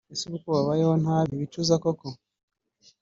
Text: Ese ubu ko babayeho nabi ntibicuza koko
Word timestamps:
Ese 0.13 0.23
ubu 0.25 0.37
ko 0.43 0.47
babayeho 0.55 0.93
nabi 1.03 1.27
ntibicuza 1.35 1.73
koko 1.83 2.07